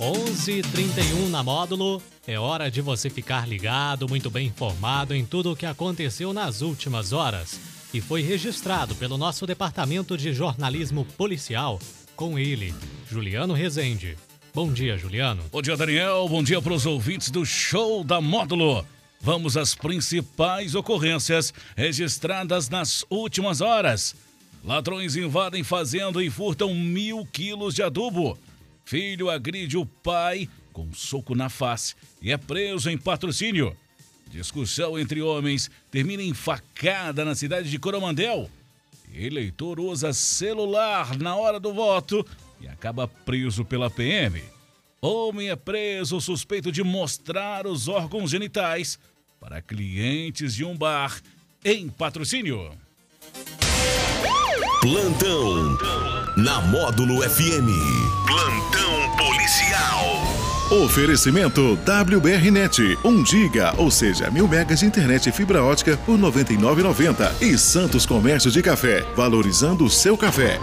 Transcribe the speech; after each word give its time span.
Onze 0.00 0.60
trinta 0.60 1.00
e 1.00 1.14
um 1.14 1.30
na 1.30 1.42
módulo. 1.42 2.02
É 2.26 2.38
hora 2.38 2.70
de 2.70 2.82
você 2.82 3.08
ficar 3.08 3.48
ligado, 3.48 4.08
muito 4.08 4.30
bem 4.30 4.48
informado 4.48 5.14
em 5.14 5.24
tudo 5.24 5.52
o 5.52 5.56
que 5.56 5.64
aconteceu 5.64 6.32
nas 6.32 6.60
últimas 6.60 7.12
horas 7.12 7.58
e 7.94 8.00
foi 8.00 8.20
registrado 8.22 8.94
pelo 8.96 9.16
nosso 9.16 9.46
departamento 9.46 10.16
de 10.18 10.34
jornalismo 10.34 11.04
policial 11.16 11.78
com 12.16 12.38
ele, 12.38 12.74
Juliano 13.08 13.54
Rezende. 13.54 14.18
Bom 14.52 14.72
dia, 14.72 14.98
Juliano. 14.98 15.42
Bom 15.50 15.62
dia, 15.62 15.76
Daniel. 15.76 16.28
Bom 16.28 16.42
dia 16.42 16.60
para 16.60 16.74
os 16.74 16.84
ouvintes 16.86 17.30
do 17.30 17.46
Show 17.46 18.04
da 18.04 18.20
Módulo. 18.20 18.84
Vamos 19.24 19.56
às 19.56 19.74
principais 19.74 20.74
ocorrências 20.74 21.54
registradas 21.74 22.68
nas 22.68 23.06
últimas 23.08 23.62
horas. 23.62 24.14
Ladrões 24.62 25.16
invadem 25.16 25.64
fazenda 25.64 26.22
e 26.22 26.28
furtam 26.28 26.74
mil 26.74 27.24
quilos 27.32 27.74
de 27.74 27.82
adubo. 27.82 28.38
Filho 28.84 29.30
agride 29.30 29.78
o 29.78 29.86
pai 29.86 30.46
com 30.74 30.82
um 30.82 30.92
soco 30.92 31.34
na 31.34 31.48
face 31.48 31.94
e 32.20 32.30
é 32.30 32.36
preso 32.36 32.90
em 32.90 32.98
patrocínio. 32.98 33.74
Discussão 34.30 34.98
entre 34.98 35.22
homens 35.22 35.70
termina 35.90 36.22
em 36.22 36.34
facada 36.34 37.24
na 37.24 37.34
cidade 37.34 37.70
de 37.70 37.78
Coromandel. 37.78 38.50
Eleitor 39.10 39.80
usa 39.80 40.12
celular 40.12 41.16
na 41.16 41.34
hora 41.34 41.58
do 41.58 41.72
voto 41.72 42.26
e 42.60 42.68
acaba 42.68 43.08
preso 43.08 43.64
pela 43.64 43.88
PM. 43.88 44.42
Homem 45.00 45.48
é 45.48 45.56
preso 45.56 46.20
suspeito 46.20 46.70
de 46.70 46.82
mostrar 46.82 47.66
os 47.66 47.88
órgãos 47.88 48.30
genitais 48.30 48.98
para 49.44 49.60
clientes 49.60 50.54
de 50.54 50.64
um 50.64 50.74
bar 50.74 51.20
em 51.62 51.86
patrocínio. 51.86 52.70
Plantão 54.80 55.76
na 56.34 56.62
Módulo 56.62 57.20
FM. 57.28 57.68
Plantão 58.26 59.16
policial. 59.18 60.82
Oferecimento 60.84 61.74
WBRnet, 61.74 62.98
1 63.04 63.26
giga, 63.26 63.74
ou 63.76 63.90
seja, 63.90 64.30
mil 64.30 64.48
megas 64.48 64.80
de 64.80 64.86
internet 64.86 65.28
e 65.28 65.32
fibra 65.32 65.62
ótica 65.62 65.94
por 66.06 66.16
R$ 66.18 66.22
99,90. 66.22 67.42
E 67.42 67.58
Santos 67.58 68.06
Comércio 68.06 68.50
de 68.50 68.62
Café, 68.62 69.02
valorizando 69.14 69.84
o 69.84 69.90
seu 69.90 70.16
café. 70.16 70.58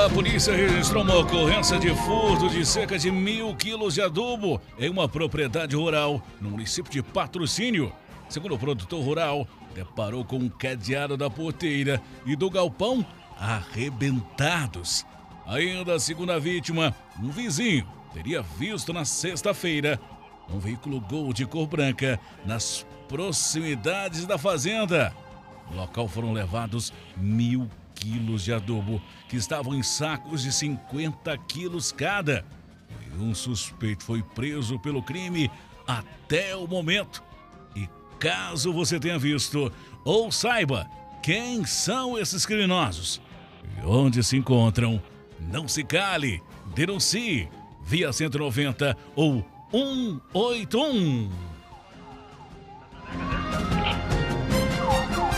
A 0.00 0.08
polícia 0.08 0.56
registrou 0.56 1.04
uma 1.04 1.18
ocorrência 1.18 1.78
de 1.78 1.94
furto 1.94 2.48
de 2.48 2.64
cerca 2.64 2.98
de 2.98 3.10
mil 3.10 3.54
quilos 3.54 3.92
de 3.92 4.00
adubo 4.00 4.58
em 4.78 4.88
uma 4.88 5.06
propriedade 5.06 5.76
rural 5.76 6.22
no 6.40 6.48
município 6.48 6.90
de 6.90 7.02
Patrocínio. 7.02 7.92
Segundo 8.26 8.54
o 8.54 8.58
produtor 8.58 9.04
rural, 9.04 9.46
deparou 9.74 10.24
com 10.24 10.36
um 10.36 10.48
cadeado 10.48 11.18
da 11.18 11.28
porteira 11.28 12.00
e 12.24 12.34
do 12.34 12.48
galpão 12.48 13.04
arrebentados. 13.38 15.04
Ainda 15.46 15.96
a 15.96 16.00
segunda 16.00 16.40
vítima, 16.40 16.94
um 17.22 17.28
vizinho, 17.28 17.86
teria 18.14 18.40
visto 18.40 18.94
na 18.94 19.04
sexta-feira 19.04 20.00
um 20.48 20.58
veículo 20.58 20.98
Gol 20.98 21.34
de 21.34 21.44
cor 21.44 21.66
branca 21.66 22.18
nas 22.46 22.86
proximidades 23.06 24.24
da 24.24 24.38
fazenda. 24.38 25.14
No 25.70 25.76
local 25.76 26.08
foram 26.08 26.32
levados 26.32 26.90
mil 27.18 27.68
quilos 28.00 28.44
de 28.44 28.52
adubo, 28.52 29.00
que 29.28 29.36
estavam 29.36 29.74
em 29.74 29.82
sacos 29.82 30.42
de 30.42 30.52
50 30.52 31.36
quilos 31.46 31.92
cada. 31.92 32.44
E 33.06 33.22
um 33.22 33.34
suspeito 33.34 34.02
foi 34.02 34.22
preso 34.22 34.78
pelo 34.78 35.02
crime 35.02 35.50
até 35.86 36.56
o 36.56 36.66
momento. 36.66 37.22
E 37.76 37.88
caso 38.18 38.72
você 38.72 38.98
tenha 38.98 39.18
visto 39.18 39.72
ou 40.04 40.32
saiba 40.32 40.88
quem 41.22 41.64
são 41.66 42.18
esses 42.18 42.46
criminosos 42.46 43.20
e 43.78 43.86
onde 43.86 44.22
se 44.22 44.36
encontram, 44.36 45.02
não 45.38 45.68
se 45.68 45.84
cale, 45.84 46.42
denuncie 46.74 47.48
via 47.82 48.12
190 48.12 48.96
ou 49.14 49.44
181. 49.70 51.49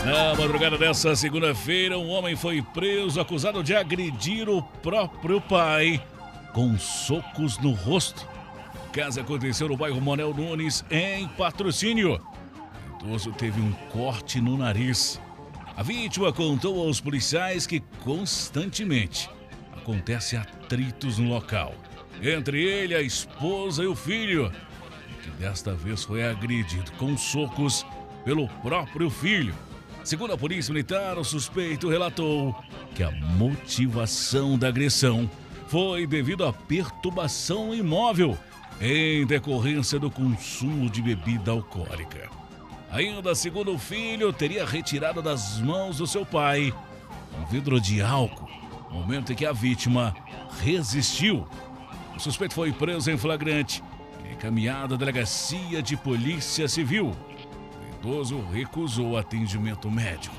Na 0.05 0.35
madrugada 0.35 0.77
dessa 0.77 1.15
segunda-feira, 1.15 1.97
um 1.97 2.09
homem 2.09 2.35
foi 2.35 2.61
preso 2.61 3.21
acusado 3.21 3.63
de 3.63 3.75
agredir 3.75 4.49
o 4.49 4.61
próprio 4.61 5.39
pai 5.39 6.05
com 6.53 6.77
socos 6.77 7.57
no 7.57 7.71
rosto. 7.71 8.27
O 8.87 8.91
caso 8.91 9.21
aconteceu 9.21 9.69
no 9.69 9.77
bairro 9.77 10.01
Monel 10.01 10.33
Nunes, 10.33 10.83
em 10.91 11.27
patrocínio. 11.29 12.21
O 13.01 13.05
idoso 13.05 13.31
teve 13.31 13.61
um 13.61 13.71
corte 13.91 14.41
no 14.41 14.57
nariz. 14.57 15.21
A 15.75 15.81
vítima 15.81 16.33
contou 16.33 16.85
aos 16.85 16.99
policiais 16.99 17.65
que 17.65 17.79
constantemente 18.03 19.29
acontece 19.75 20.35
atritos 20.35 21.17
no 21.17 21.29
local 21.29 21.73
entre 22.21 22.63
ele, 22.63 22.95
a 22.95 23.01
esposa 23.01 23.83
e 23.83 23.87
o 23.87 23.95
filho, 23.95 24.51
que 25.21 25.29
desta 25.31 25.73
vez 25.73 26.03
foi 26.03 26.23
agredido 26.23 26.91
com 26.93 27.17
socos 27.17 27.85
pelo 28.23 28.47
próprio 28.61 29.09
filho. 29.09 29.53
Segundo 30.03 30.33
a 30.33 30.37
polícia 30.37 30.73
militar, 30.73 31.17
o 31.17 31.23
suspeito 31.23 31.89
relatou 31.89 32.55
que 32.93 33.03
a 33.03 33.11
motivação 33.11 34.57
da 34.57 34.67
agressão 34.67 35.29
foi 35.67 36.05
devido 36.05 36.45
à 36.45 36.51
perturbação 36.51 37.73
imóvel 37.73 38.37
em 38.81 39.25
decorrência 39.25 39.97
do 39.97 40.11
consumo 40.11 40.89
de 40.89 41.01
bebida 41.01 41.51
alcoólica. 41.51 42.29
Ainda 42.91 43.33
segundo 43.33 43.73
o 43.73 43.79
filho, 43.79 44.31
teria 44.33 44.65
retirado 44.65 45.21
das 45.21 45.59
mãos 45.59 45.97
do 45.97 46.05
seu 46.05 46.25
pai 46.25 46.73
um 47.39 47.45
vidro 47.45 47.79
de 47.79 48.01
álcool, 48.01 48.49
momento 48.91 49.31
em 49.31 49.35
que 49.35 49.45
a 49.45 49.53
vítima 49.53 50.13
resistiu 50.61 51.47
o 52.15 52.19
suspeito 52.19 52.53
foi 52.53 52.71
preso 52.71 53.09
em 53.09 53.17
flagrante 53.17 53.83
e 54.23 54.33
encaminhado 54.33 54.93
à 54.93 54.97
delegacia 54.97 55.81
de 55.81 55.97
polícia 55.97 56.67
civil. 56.67 57.15
O 58.03 58.05
idoso 58.05 58.41
recusou 58.51 59.15
atendimento 59.15 59.89
médico. 59.89 60.35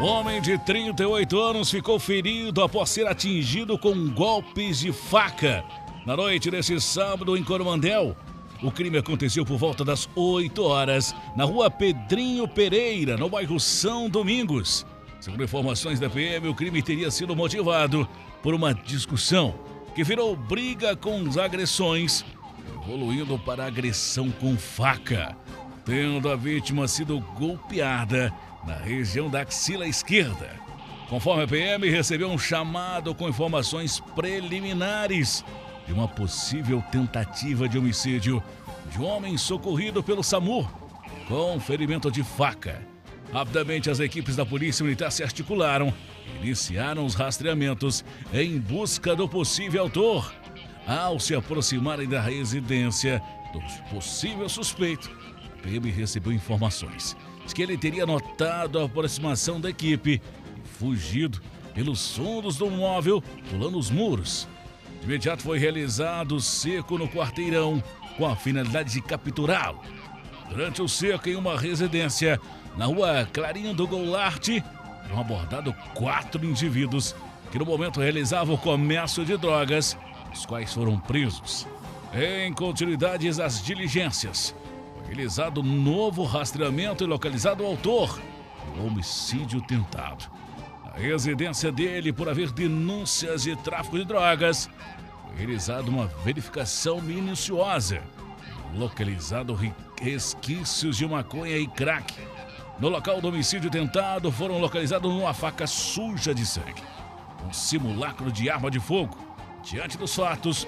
Homem 0.00 0.40
de 0.40 0.56
38 0.58 1.40
anos 1.40 1.68
ficou 1.68 1.98
ferido 1.98 2.62
após 2.62 2.88
ser 2.88 3.08
atingido 3.08 3.76
com 3.76 4.10
golpes 4.10 4.78
de 4.78 4.92
faca 4.92 5.64
na 6.06 6.16
noite 6.16 6.52
deste 6.52 6.80
sábado 6.80 7.36
em 7.36 7.42
Coromandel. 7.42 8.16
O 8.62 8.70
crime 8.70 8.98
aconteceu 8.98 9.44
por 9.44 9.58
volta 9.58 9.84
das 9.84 10.08
8 10.14 10.62
horas 10.62 11.12
na 11.36 11.44
rua 11.44 11.68
Pedrinho 11.68 12.46
Pereira, 12.46 13.16
no 13.16 13.28
bairro 13.28 13.58
São 13.58 14.08
Domingos. 14.08 14.86
Segundo 15.18 15.42
informações 15.42 15.98
da 15.98 16.08
PM, 16.08 16.46
o 16.46 16.54
crime 16.54 16.80
teria 16.80 17.10
sido 17.10 17.34
motivado 17.34 18.08
por 18.40 18.54
uma 18.54 18.72
discussão 18.72 19.52
que 19.96 20.04
virou 20.04 20.36
briga 20.36 20.94
com 20.94 21.26
as 21.26 21.36
agressões, 21.36 22.24
evoluindo 22.74 23.38
para 23.38 23.66
agressão 23.66 24.30
com 24.30 24.56
faca, 24.56 25.36
tendo 25.84 26.28
a 26.30 26.36
vítima 26.36 26.86
sido 26.88 27.20
golpeada 27.38 28.32
na 28.66 28.76
região 28.76 29.28
da 29.28 29.42
axila 29.42 29.86
esquerda. 29.86 30.50
Conforme 31.08 31.44
a 31.44 31.48
PM, 31.48 31.88
recebeu 31.88 32.28
um 32.28 32.38
chamado 32.38 33.14
com 33.14 33.28
informações 33.28 33.98
preliminares 34.14 35.44
de 35.86 35.92
uma 35.92 36.06
possível 36.06 36.84
tentativa 36.92 37.68
de 37.68 37.78
homicídio 37.78 38.42
de 38.90 38.98
um 38.98 39.04
homem 39.04 39.38
socorrido 39.38 40.02
pelo 40.02 40.22
SAMU 40.22 40.68
com 41.28 41.60
ferimento 41.60 42.10
de 42.10 42.22
faca. 42.22 42.80
Rapidamente, 43.32 43.90
as 43.90 44.00
equipes 44.00 44.34
da 44.34 44.46
Polícia 44.46 44.82
Militar 44.82 45.12
se 45.12 45.22
articularam 45.22 45.92
e 46.26 46.46
iniciaram 46.46 47.04
os 47.04 47.14
rastreamentos 47.14 48.04
em 48.32 48.58
busca 48.58 49.14
do 49.14 49.28
possível 49.28 49.82
autor. 49.82 50.32
Ao 50.88 51.20
se 51.20 51.34
aproximarem 51.34 52.08
da 52.08 52.18
residência 52.18 53.22
do 53.52 53.60
possível 53.94 54.48
suspeito, 54.48 55.10
a 55.44 55.62
PM 55.62 55.90
recebeu 55.90 56.32
informações 56.32 57.14
de 57.46 57.54
que 57.54 57.62
ele 57.62 57.76
teria 57.76 58.06
notado 58.06 58.78
a 58.78 58.86
aproximação 58.86 59.60
da 59.60 59.68
equipe 59.68 60.22
e 60.64 60.68
fugido 60.78 61.42
pelos 61.74 62.16
fundos 62.16 62.56
do 62.56 62.70
móvel, 62.70 63.22
pulando 63.50 63.78
os 63.78 63.90
muros. 63.90 64.48
De 65.00 65.06
imediato 65.06 65.42
foi 65.42 65.58
realizado 65.58 66.36
o 66.36 66.40
seco 66.40 66.96
no 66.96 67.06
quarteirão 67.06 67.82
com 68.16 68.26
a 68.26 68.34
finalidade 68.34 68.90
de 68.90 69.02
capturá-lo. 69.02 69.82
Durante 70.48 70.80
o 70.80 70.88
seco 70.88 71.28
em 71.28 71.36
uma 71.36 71.60
residência, 71.60 72.40
na 72.78 72.86
rua 72.86 73.28
Clarinho 73.30 73.74
do 73.74 73.86
Goulart, 73.86 74.48
foram 75.02 75.20
abordados 75.20 75.74
quatro 75.92 76.42
indivíduos 76.46 77.14
que 77.50 77.58
no 77.58 77.66
momento 77.66 78.00
realizavam 78.00 78.54
o 78.54 78.58
comércio 78.58 79.24
de 79.24 79.36
drogas, 79.36 79.96
os 80.32 80.46
quais 80.46 80.72
foram 80.72 80.98
presos. 80.98 81.66
Em 82.12 82.52
continuidade 82.52 83.28
às 83.28 83.62
diligências, 83.62 84.54
foi 84.94 85.06
realizado 85.08 85.62
novo 85.62 86.24
rastreamento 86.24 87.04
e 87.04 87.06
localizado 87.06 87.62
o 87.62 87.66
autor 87.66 88.18
do 88.74 88.86
homicídio 88.86 89.60
tentado. 89.60 90.24
A 90.84 90.98
residência 90.98 91.70
dele, 91.70 92.12
por 92.12 92.28
haver 92.28 92.50
denúncias 92.50 93.42
de 93.42 93.54
tráfico 93.56 93.98
de 93.98 94.04
drogas, 94.04 94.68
foi 95.26 95.36
realizada 95.36 95.88
uma 95.90 96.06
verificação 96.24 97.00
minuciosa. 97.00 98.02
localizado 98.74 99.58
resquícios 100.00 100.96
de 100.96 101.06
maconha 101.06 101.56
e 101.56 101.66
crack. 101.66 102.14
No 102.78 102.88
local 102.88 103.20
do 103.20 103.28
homicídio 103.28 103.70
tentado 103.70 104.30
foram 104.30 104.58
localizados 104.58 105.10
uma 105.10 105.34
faca 105.34 105.66
suja 105.66 106.34
de 106.34 106.46
sangue, 106.46 106.82
um 107.46 107.52
simulacro 107.52 108.30
de 108.30 108.48
arma 108.48 108.70
de 108.70 108.78
fogo. 108.78 109.27
Diante 109.70 109.98
dos 109.98 110.14
fatos, 110.14 110.66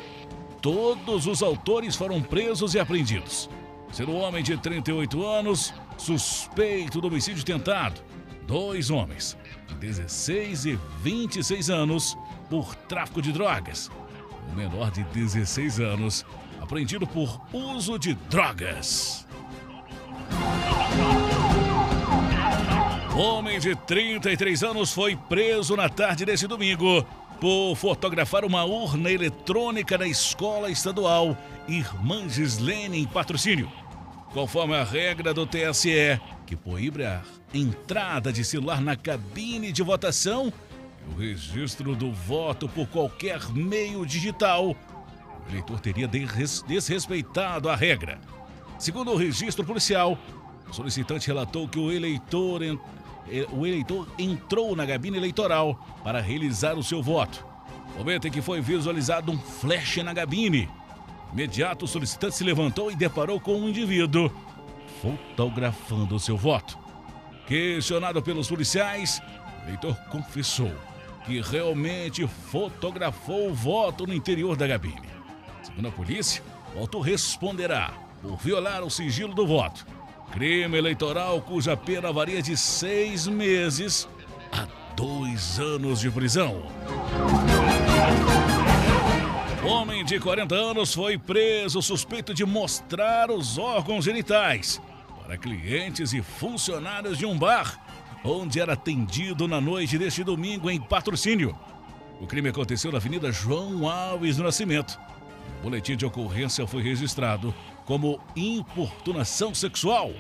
todos 0.61 1.27
os 1.27 1.43
autores 1.43 1.97
foram 1.97 2.21
presos 2.21 2.75
e 2.75 2.79
apreendidos. 2.79 3.49
Sendo 3.91 4.13
um 4.13 4.21
homem 4.21 4.43
de 4.43 4.59
38 4.59 5.27
anos, 5.27 5.73
suspeito 5.97 7.01
do 7.01 7.07
homicídio 7.07 7.43
tentado, 7.43 8.03
dois 8.47 8.91
homens, 8.91 9.39
de 9.69 9.75
16 9.77 10.67
e 10.67 10.79
26 11.03 11.71
anos, 11.71 12.17
por 12.51 12.75
tráfico 12.75 13.23
de 13.23 13.33
drogas. 13.33 13.91
O 14.53 14.55
menor 14.55 14.91
de 14.91 15.03
16 15.05 15.81
anos, 15.81 16.27
apreendido 16.61 17.07
por 17.07 17.41
uso 17.55 17.99
de 17.99 18.13
drogas. 18.13 19.27
Homem 23.17 23.59
de 23.59 23.75
33 23.75 24.63
anos 24.63 24.93
foi 24.93 25.17
preso 25.17 25.75
na 25.75 25.89
tarde 25.89 26.27
desse 26.27 26.47
domingo 26.47 27.07
por 27.41 27.75
fotografar 27.75 28.45
uma 28.45 28.65
urna 28.65 29.11
eletrônica 29.11 29.97
da 29.97 30.07
escola 30.07 30.71
estadual 30.71 31.37
Irmã 31.67 32.29
Gislene 32.29 32.99
em 32.99 33.07
patrocínio. 33.07 33.73
Conforme 34.35 34.77
a 34.77 34.85
regra 34.85 35.33
do 35.33 35.47
TSE, 35.47 36.21
que 36.47 36.55
proíbe 36.55 37.05
a 37.05 37.23
entrada 37.55 38.31
de 38.31 38.45
celular 38.45 38.81
na 38.83 38.95
cabine 38.95 39.73
de 39.73 39.83
votação 39.83 40.53
e 41.09 41.15
o 41.15 41.19
registro 41.19 41.97
do 41.97 42.13
voto 42.13 42.69
por 42.69 42.87
qualquer 42.89 43.41
meio 43.51 44.05
digital, 44.05 44.77
o 45.47 45.51
eleitor 45.51 45.81
teria 45.81 46.07
desrespeitado 46.07 47.71
a 47.71 47.75
regra. 47.75 48.21
Segundo 48.79 49.13
o 49.13 49.17
registro 49.17 49.65
policial, 49.65 50.17
o 50.69 50.75
solicitante 50.75 51.27
relatou 51.27 51.67
que 51.67 51.79
o 51.79 51.91
eleitor, 51.91 52.61
o 53.53 53.67
eleitor 53.67 54.09
entrou 54.19 54.75
na 54.75 54.87
cabine 54.87 55.17
eleitoral 55.17 55.79
para 56.03 56.21
realizar 56.21 56.77
o 56.77 56.83
seu 56.83 57.03
voto. 57.03 57.45
Momento 57.97 58.29
em 58.29 58.31
que 58.31 58.41
foi 58.41 58.61
visualizado 58.61 59.31
um 59.33 59.39
flash 59.39 59.99
na 59.99 60.15
cabine. 60.15 60.69
Imediato, 61.33 61.85
o 61.85 61.89
solicitante 61.89 62.35
se 62.35 62.45
levantou 62.45 62.91
e 62.91 62.97
deparou 62.97 63.41
com 63.41 63.55
um 63.55 63.69
indivíduo 63.69 64.31
fotografando 65.01 66.15
o 66.15 66.21
seu 66.21 66.37
voto. 66.37 66.79
Questionado 67.47 68.23
pelos 68.23 68.49
policiais, 68.49 69.21
o 69.63 69.69
eleitor 69.69 69.97
confessou 70.11 70.73
que 71.25 71.41
realmente 71.41 72.27
fotografou 72.27 73.51
o 73.51 73.55
voto 73.55 74.07
no 74.07 74.15
interior 74.15 74.57
da 74.57 74.69
cabine. 74.69 75.09
Segundo 75.63 75.89
a 75.89 75.93
polícia, 75.93 76.43
o 76.75 76.81
autor 76.81 77.01
responderá 77.01 77.93
por 78.23 78.37
violar 78.37 78.83
o 78.83 78.91
sigilo 78.91 79.35
do 79.35 79.47
voto. 79.47 79.87
Crime 80.33 80.79
eleitoral 80.79 81.41
cuja 81.43 81.77
pena 81.77 82.13
varia 82.13 82.41
de 82.41 82.57
seis 82.57 83.27
meses 83.27 84.09
a 84.53 84.67
dois 84.95 85.59
anos 85.59 86.01
de 86.01 86.11
prisão. 86.11 86.63
Homem 89.65 90.05
de 90.05 90.21
40 90.21 90.55
anos 90.55 90.95
foi 90.95 91.19
preso 91.19 91.83
suspeito 91.83 92.33
de 92.33 92.45
mostrar 92.47 93.31
os 93.31 93.59
órgãos 93.59 94.05
genitais 94.05 94.81
para 95.23 95.37
clientes 95.37 96.13
e 96.13 96.23
funcionários 96.23 97.19
de 97.19 97.27
um 97.27 97.37
bar 97.37 97.79
onde 98.25 98.61
era 98.61 98.75
atendido 98.75 99.49
na 99.49 99.61
noite 99.61 99.99
deste 99.99 100.23
domingo 100.23 100.71
em 100.71 100.81
patrocínio. 100.81 101.59
O 102.21 102.27
crime 102.27 102.51
aconteceu 102.51 102.93
na 102.93 102.99
Avenida 102.99 103.33
João 103.33 103.89
Alves 103.89 104.37
do 104.37 104.45
Nascimento. 104.45 104.99
O 105.61 105.65
boletim 105.65 105.97
de 105.97 106.07
ocorrência 106.07 106.67
foi 106.67 106.83
registrado 106.83 107.55
como 107.91 108.21
importunação 108.37 109.53
sexual. 109.53 110.13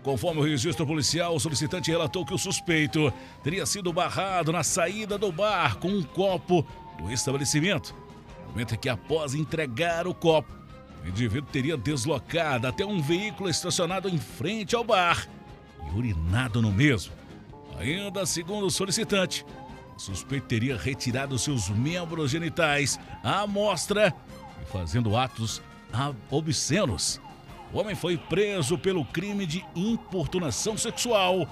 Conforme 0.00 0.40
o 0.40 0.44
registro 0.44 0.86
policial, 0.86 1.34
o 1.34 1.40
solicitante 1.40 1.90
relatou 1.90 2.24
que 2.24 2.32
o 2.32 2.38
suspeito 2.38 3.12
teria 3.42 3.66
sido 3.66 3.92
barrado 3.92 4.52
na 4.52 4.62
saída 4.62 5.18
do 5.18 5.32
bar 5.32 5.78
com 5.78 5.88
um 5.88 6.04
copo 6.04 6.64
do 6.96 7.10
estabelecimento. 7.10 7.92
Momento 8.46 8.76
em 8.76 8.78
que, 8.78 8.88
após 8.88 9.34
entregar 9.34 10.06
o 10.06 10.14
copo, 10.14 10.52
o 11.04 11.08
indivíduo 11.08 11.50
teria 11.50 11.76
deslocado 11.76 12.68
até 12.68 12.86
um 12.86 13.02
veículo 13.02 13.50
estacionado 13.50 14.08
em 14.08 14.16
frente 14.16 14.76
ao 14.76 14.84
bar 14.84 15.28
e 15.88 15.98
urinado 15.98 16.62
no 16.62 16.70
mesmo. 16.70 17.12
Ainda 17.76 18.24
segundo 18.24 18.66
o 18.66 18.70
solicitante, 18.70 19.44
o 19.96 19.98
suspeito 19.98 20.46
teria 20.46 20.78
retirado 20.78 21.36
seus 21.40 21.68
membros 21.70 22.30
genitais 22.30 23.00
à 23.24 23.40
amostra 23.40 24.14
e 24.62 24.70
fazendo 24.70 25.16
atos 25.16 25.60
obscenos. 26.30 27.20
O 27.72 27.78
homem 27.78 27.94
foi 27.94 28.16
preso 28.16 28.76
pelo 28.76 29.04
crime 29.04 29.46
de 29.46 29.64
importunação 29.74 30.76
sexual, 30.76 31.46